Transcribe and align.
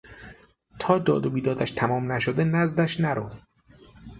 تا 0.79 0.99
داد 0.99 1.25
و 1.25 1.29
بیدادش 1.29 1.71
تمام 1.71 2.11
نشده 2.11 2.43
نزدش 2.43 2.99
نرو. 2.99 3.29